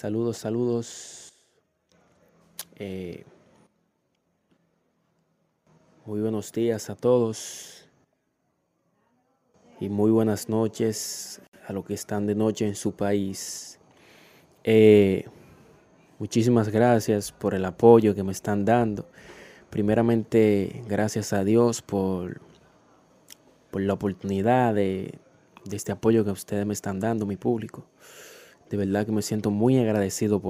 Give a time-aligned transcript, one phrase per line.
[0.00, 1.34] Saludos, saludos.
[2.76, 3.22] Eh,
[6.06, 7.84] muy buenos días a todos
[9.78, 13.78] y muy buenas noches a los que están de noche en su país.
[14.64, 15.26] Eh,
[16.18, 19.04] muchísimas gracias por el apoyo que me están dando.
[19.68, 22.40] Primeramente, gracias a Dios por,
[23.70, 25.18] por la oportunidad de,
[25.66, 27.84] de este apoyo que ustedes me están dando, mi público.
[28.70, 30.49] De verdad que me siento muy agradecido por...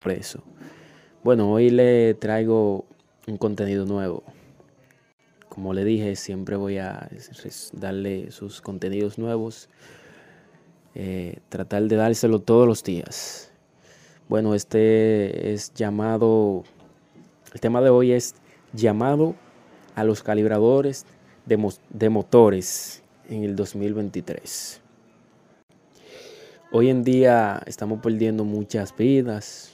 [0.00, 0.42] Preso.
[1.22, 2.84] Bueno, hoy le traigo
[3.26, 4.22] un contenido nuevo.
[5.48, 7.08] Como le dije, siempre voy a
[7.72, 9.68] darle sus contenidos nuevos.
[10.94, 13.50] Eh, tratar de dárselo todos los días.
[14.28, 16.64] Bueno, este es llamado,
[17.52, 18.34] el tema de hoy es
[18.72, 19.34] llamado
[19.94, 21.04] a los calibradores
[21.46, 24.80] de, de motores en el 2023.
[26.72, 29.73] Hoy en día estamos perdiendo muchas vidas.